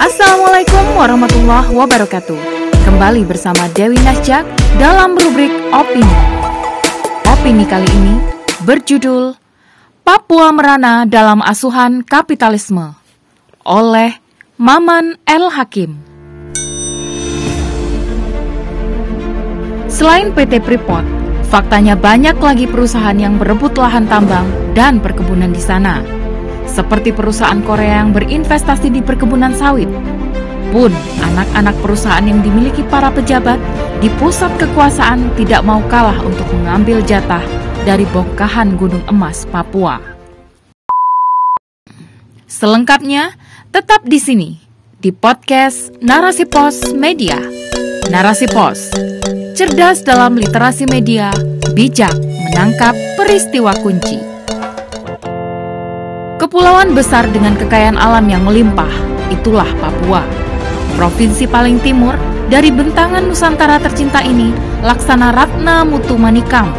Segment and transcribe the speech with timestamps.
[0.00, 2.38] Assalamualaikum warahmatullahi wabarakatuh.
[2.88, 4.48] Kembali bersama Dewi Nasjak
[4.80, 6.16] dalam rubrik Opini.
[7.28, 8.16] Opini kali ini
[8.64, 9.36] berjudul
[10.00, 12.96] Papua Merana dalam Asuhan Kapitalisme
[13.68, 14.16] oleh
[14.56, 16.00] Maman El Hakim.
[19.92, 21.04] Selain PT Freeport,
[21.52, 26.21] faktanya banyak lagi perusahaan yang berebut lahan tambang dan perkebunan di sana
[26.72, 29.92] seperti perusahaan Korea yang berinvestasi di perkebunan sawit.
[30.72, 30.88] Pun,
[31.20, 33.60] anak-anak perusahaan yang dimiliki para pejabat
[34.00, 37.44] di pusat kekuasaan tidak mau kalah untuk mengambil jatah
[37.84, 40.00] dari bongkahan Gunung Emas Papua.
[42.48, 43.36] Selengkapnya,
[43.68, 44.50] tetap di sini,
[44.96, 47.36] di podcast Narasi Pos Media.
[48.08, 48.92] Narasi Pos,
[49.52, 51.28] cerdas dalam literasi media,
[51.76, 52.16] bijak
[52.48, 54.31] menangkap peristiwa kunci.
[56.42, 58.90] Kepulauan besar dengan kekayaan alam yang melimpah,
[59.30, 60.26] itulah Papua.
[60.98, 62.18] Provinsi paling timur
[62.50, 64.50] dari bentangan Nusantara tercinta ini
[64.82, 66.74] laksana Ratna Mutu Manikam.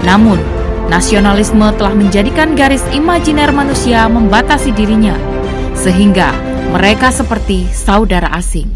[0.00, 0.40] Namun,
[0.88, 5.12] nasionalisme telah menjadikan garis imajiner manusia membatasi dirinya,
[5.76, 6.32] sehingga
[6.72, 8.72] mereka seperti saudara asing.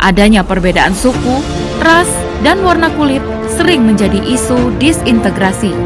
[0.00, 1.44] Adanya perbedaan suku,
[1.84, 2.08] ras,
[2.40, 3.20] dan warna kulit
[3.52, 5.76] sering menjadi isu disintegrasi.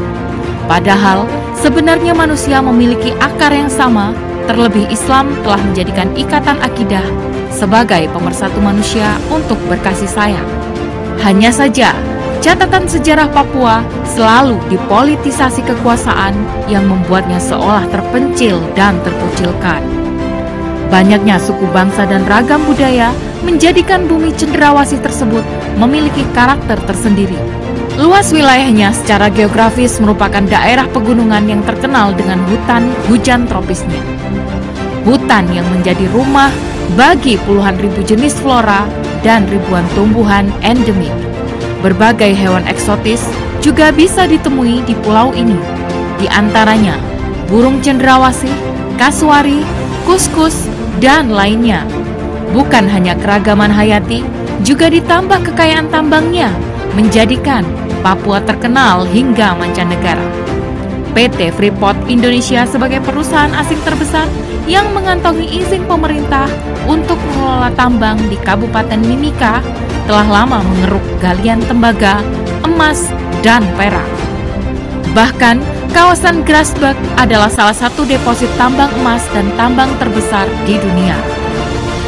[0.71, 1.27] Padahal,
[1.57, 4.13] Sebenarnya manusia memiliki akar yang sama,
[4.45, 7.01] terlebih Islam telah menjadikan ikatan akidah
[7.49, 10.45] sebagai pemersatu manusia untuk berkasih sayang.
[11.25, 11.97] Hanya saja,
[12.45, 16.37] catatan sejarah Papua selalu dipolitisasi kekuasaan
[16.69, 19.81] yang membuatnya seolah terpencil dan terkucilkan.
[20.93, 23.09] Banyaknya suku bangsa dan ragam budaya
[23.41, 25.41] menjadikan bumi cenderawasih tersebut
[25.81, 27.56] memiliki karakter tersendiri
[27.97, 33.97] Luas wilayahnya secara geografis merupakan daerah pegunungan yang terkenal dengan hutan hujan tropisnya.
[35.01, 36.53] Hutan yang menjadi rumah
[36.93, 38.85] bagi puluhan ribu jenis flora
[39.25, 41.09] dan ribuan tumbuhan endemik.
[41.81, 43.25] Berbagai hewan eksotis
[43.65, 45.57] juga bisa ditemui di pulau ini.
[46.21, 47.01] Di antaranya
[47.49, 48.53] burung cendrawasih,
[49.01, 49.65] kasuari,
[50.05, 50.69] kuskus,
[51.01, 51.81] dan lainnya.
[52.53, 54.21] Bukan hanya keragaman hayati,
[54.61, 56.53] juga ditambah kekayaan tambangnya
[56.93, 57.65] menjadikan
[58.05, 60.23] Papua terkenal hingga mancanegara.
[61.17, 64.29] PT Freeport Indonesia sebagai perusahaan asing terbesar
[64.69, 66.45] yang mengantongi izin pemerintah
[66.85, 69.63] untuk mengelola tambang di Kabupaten Mimika
[70.05, 72.21] telah lama mengeruk galian tembaga,
[72.63, 73.09] emas,
[73.41, 74.05] dan perak.
[75.17, 75.57] Bahkan,
[75.95, 81.17] kawasan Grasberg adalah salah satu deposit tambang emas dan tambang terbesar di dunia.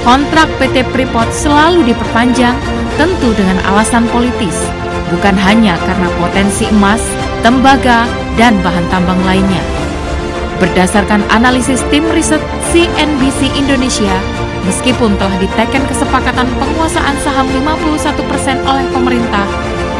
[0.06, 2.56] Kontrak PT Freeport selalu diperpanjang,
[2.96, 4.56] tentu dengan alasan politis,
[5.10, 7.02] bukan hanya karena potensi emas,
[7.42, 8.06] tembaga,
[8.38, 9.62] dan bahan tambang lainnya.
[10.60, 14.14] Berdasarkan analisis tim riset CNBC Indonesia,
[14.68, 19.48] meskipun telah diteken kesepakatan penguasaan saham 51% oleh pemerintah,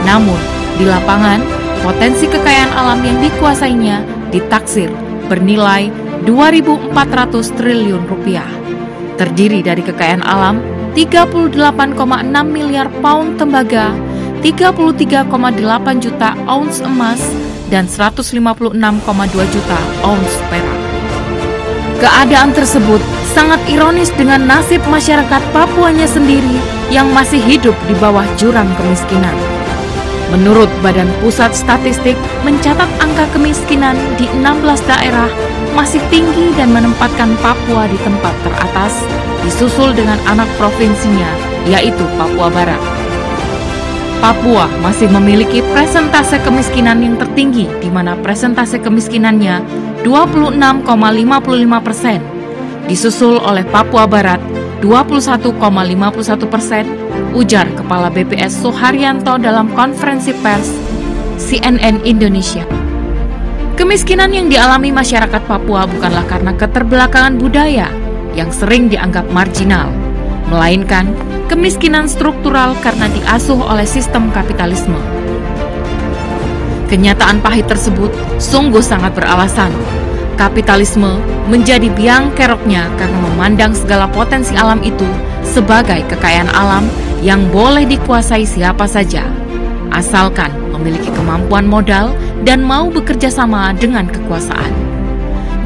[0.04, 0.38] namun
[0.76, 1.40] di lapangan
[1.80, 4.04] potensi kekayaan alam yang dikuasainya
[4.36, 4.92] ditaksir
[5.32, 5.88] bernilai
[6.28, 8.48] 2.400 triliun rupiah.
[9.16, 10.60] Terdiri dari kekayaan alam
[10.96, 11.56] 38,6
[12.48, 13.96] miliar pound tembaga
[14.40, 17.20] 33,8 juta ounce emas
[17.68, 18.74] dan 156,2
[19.52, 20.80] juta ounce perak.
[22.00, 23.04] Keadaan tersebut
[23.36, 29.36] sangat ironis dengan nasib masyarakat Papuanya sendiri yang masih hidup di bawah jurang kemiskinan.
[30.32, 32.16] Menurut Badan Pusat Statistik,
[32.48, 35.28] mencatat angka kemiskinan di 16 daerah
[35.74, 38.94] masih tinggi dan menempatkan Papua di tempat teratas,
[39.44, 41.30] disusul dengan anak provinsinya,
[41.68, 42.99] yaitu Papua Barat.
[44.20, 49.64] Papua masih memiliki presentase kemiskinan yang tertinggi di mana presentase kemiskinannya
[50.04, 50.84] 26,55
[51.80, 52.20] persen,
[52.84, 54.44] disusul oleh Papua Barat
[54.84, 56.84] 21,51 persen,
[57.32, 60.68] ujar Kepala BPS Soeharyanto dalam konferensi pers
[61.40, 62.68] CNN Indonesia.
[63.80, 67.88] Kemiskinan yang dialami masyarakat Papua bukanlah karena keterbelakangan budaya
[68.36, 69.88] yang sering dianggap marginal,
[70.48, 71.12] melainkan
[71.52, 74.98] kemiskinan struktural karena diasuh oleh sistem kapitalisme.
[76.88, 78.10] Kenyataan pahit tersebut
[78.42, 79.70] sungguh sangat beralasan.
[80.40, 81.20] Kapitalisme
[81.52, 85.06] menjadi biang keroknya karena memandang segala potensi alam itu
[85.44, 86.88] sebagai kekayaan alam
[87.20, 89.28] yang boleh dikuasai siapa saja,
[89.92, 92.16] asalkan memiliki kemampuan modal
[92.48, 94.89] dan mau bekerja sama dengan kekuasaan.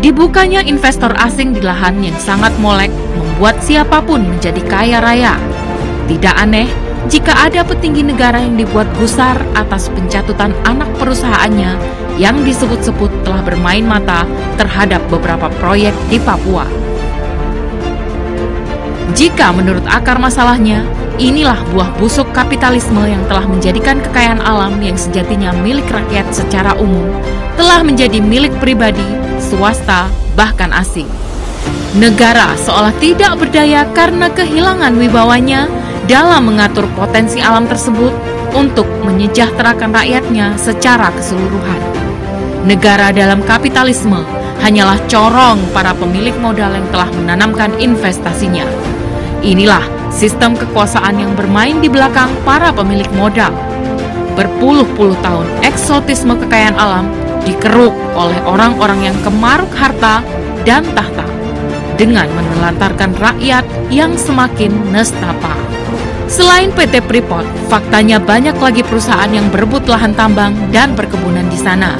[0.03, 5.39] Dibukanya investor asing di lahan yang sangat molek membuat siapa pun menjadi kaya raya
[6.11, 6.67] tidak aneh
[7.07, 11.79] jika ada petinggi negara yang dibuat gusar atas pencatutan anak perusahaannya
[12.19, 14.27] yang disebut-sebut telah bermain mata
[14.59, 16.67] terhadap beberapa proyek di Papua.
[19.15, 20.83] Jika menurut akar masalahnya,
[21.15, 27.07] inilah buah busuk kapitalisme yang telah menjadikan kekayaan alam yang sejatinya milik rakyat secara umum,
[27.55, 29.22] telah menjadi milik pribadi,
[29.53, 31.05] swasta, bahkan asing.
[31.93, 35.69] Negara seolah tidak berdaya karena kehilangan wibawanya
[36.09, 38.09] dalam mengatur potensi alam tersebut
[38.57, 41.81] untuk menyejahterakan rakyatnya secara keseluruhan.
[42.65, 44.25] Negara dalam kapitalisme
[44.65, 48.65] hanyalah corong para pemilik modal yang telah menanamkan investasinya.
[49.45, 53.53] Inilah sistem kekuasaan yang bermain di belakang para pemilik modal.
[54.33, 57.05] Berpuluh-puluh tahun eksotisme kekayaan alam
[57.43, 60.23] dikeruk oleh orang-orang yang kemaruk harta
[60.63, 61.27] dan tahta
[61.99, 65.53] dengan menelantarkan rakyat yang semakin nestapa.
[66.25, 71.93] Selain PT Freeport, faktanya banyak lagi perusahaan yang berebut lahan tambang dan perkebunan di sana.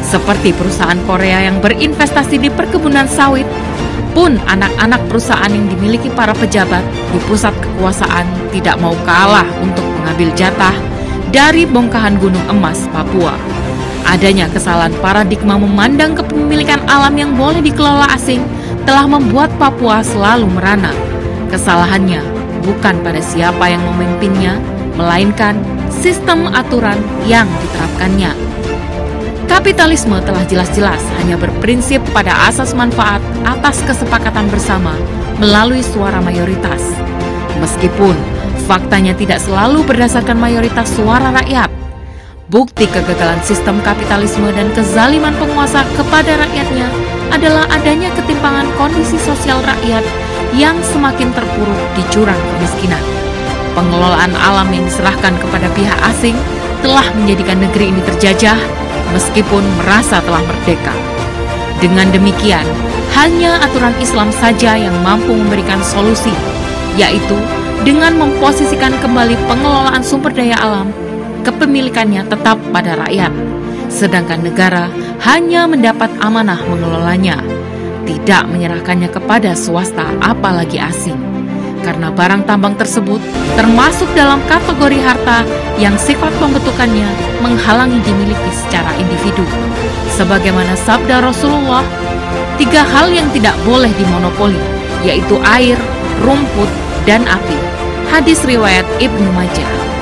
[0.00, 3.44] Seperti perusahaan Korea yang berinvestasi di perkebunan sawit,
[4.14, 6.80] pun anak-anak perusahaan yang dimiliki para pejabat
[7.10, 8.24] di pusat kekuasaan
[8.54, 10.72] tidak mau kalah untuk mengambil jatah
[11.34, 13.34] dari bongkahan gunung emas Papua.
[14.04, 18.44] Adanya kesalahan paradigma memandang kepemilikan alam yang boleh dikelola asing
[18.84, 20.92] telah membuat Papua selalu merana.
[21.48, 22.20] Kesalahannya
[22.64, 24.60] bukan pada siapa yang memimpinnya,
[24.96, 25.56] melainkan
[25.88, 28.32] sistem aturan yang diterapkannya.
[29.44, 34.96] Kapitalisme telah jelas-jelas hanya berprinsip pada asas manfaat atas kesepakatan bersama
[35.36, 36.80] melalui suara mayoritas.
[37.60, 38.16] Meskipun
[38.64, 41.68] faktanya tidak selalu berdasarkan mayoritas suara rakyat,
[42.52, 46.88] bukti kegagalan sistem kapitalisme dan kezaliman penguasa kepada rakyatnya
[47.32, 50.04] adalah adanya ketimpangan kondisi sosial rakyat
[50.52, 53.00] yang semakin terpuruk di jurang kemiskinan.
[53.72, 56.36] Pengelolaan alam yang diserahkan kepada pihak asing
[56.84, 58.60] telah menjadikan negeri ini terjajah
[59.16, 60.94] meskipun merasa telah merdeka.
[61.80, 62.62] Dengan demikian,
[63.18, 66.30] hanya aturan Islam saja yang mampu memberikan solusi,
[66.94, 67.34] yaitu
[67.82, 70.94] dengan memposisikan kembali pengelolaan sumber daya alam,
[71.44, 73.30] kepemilikannya tetap pada rakyat,
[73.92, 74.88] sedangkan negara
[75.22, 77.38] hanya mendapat amanah mengelolanya
[78.04, 81.16] tidak menyerahkannya kepada swasta apalagi asing.
[81.84, 83.20] Karena barang tambang tersebut
[83.60, 85.44] termasuk dalam kategori harta
[85.76, 87.04] yang sifat pembentukannya
[87.44, 89.44] menghalangi dimiliki secara individu.
[90.16, 91.84] Sebagaimana sabda Rasulullah,
[92.56, 94.60] tiga hal yang tidak boleh dimonopoli,
[95.04, 95.76] yaitu air,
[96.24, 96.70] rumput,
[97.04, 97.58] dan api.
[98.08, 99.93] Hadis riwayat Ibnu Majah.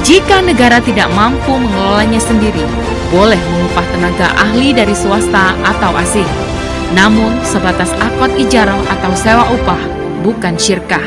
[0.00, 2.64] Jika negara tidak mampu mengelolanya sendiri,
[3.12, 6.50] boleh mengupah tenaga ahli dari swasta atau asing
[6.90, 9.78] namun sebatas akad ijarah atau sewa upah,
[10.26, 11.02] bukan syirkah.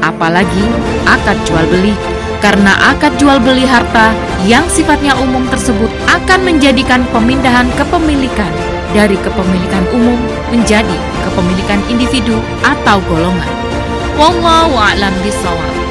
[0.00, 0.64] Apalagi
[1.06, 1.94] akad jual beli,
[2.42, 4.10] karena akad jual beli harta
[4.48, 8.50] yang sifatnya umum tersebut akan menjadikan pemindahan kepemilikan
[8.90, 10.18] dari kepemilikan umum
[10.50, 10.96] menjadi
[11.28, 12.34] kepemilikan individu
[12.66, 13.54] atau golongan.
[14.18, 15.89] Wallahu a'lam bishawab.